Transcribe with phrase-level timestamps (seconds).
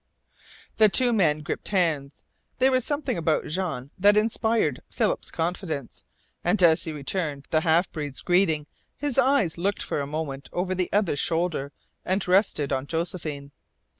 [0.77, 2.23] The two men gripped hands.
[2.57, 6.03] There was something about Jean that inspired Philip's confidence,
[6.43, 8.65] and as he returned the half breed's greeting
[8.97, 11.71] his eyes looked for a moment over the other's shoulder
[12.03, 13.51] and rested on Josephine.